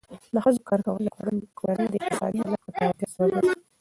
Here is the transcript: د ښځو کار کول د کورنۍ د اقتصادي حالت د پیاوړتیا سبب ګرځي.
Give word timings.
د 0.33 0.35
ښځو 0.43 0.61
کار 0.69 0.79
کول 0.87 1.03
د 1.05 1.45
کورنۍ 1.59 1.87
د 1.91 1.95
اقتصادي 1.99 2.37
حالت 2.43 2.61
د 2.65 2.69
پیاوړتیا 2.75 3.07
سبب 3.13 3.29
ګرځي. 3.33 3.51